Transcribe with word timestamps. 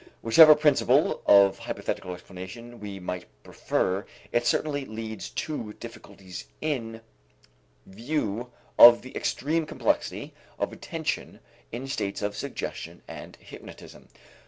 Whichever 0.23 0.55
principle 0.55 1.21
of 1.27 1.59
hypothetical 1.59 2.11
explanation 2.15 2.79
we 2.79 2.99
might 2.99 3.25
prefer, 3.43 4.07
it 4.31 4.47
certainly 4.47 4.83
leads 4.83 5.29
to 5.29 5.73
difficulties 5.73 6.47
in 6.59 7.01
view 7.85 8.51
of 8.79 9.03
the 9.03 9.15
extreme 9.15 9.67
complexity 9.67 10.33
of 10.57 10.73
attention 10.73 11.39
in 11.71 11.87
states 11.87 12.23
of 12.23 12.35
suggestion 12.35 13.03
and 13.07 13.35
hypnotism. 13.35 14.07